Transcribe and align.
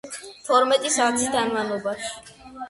თორმეტი 0.45 0.91
საათის 0.95 1.27
განმავლობაში, 1.35 2.11